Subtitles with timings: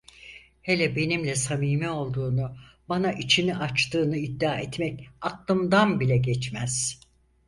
[0.61, 2.57] Hele benimle samimi olduğunu,
[2.89, 6.99] bana içini açtığını iddia etmek aklımdan bile geçmez.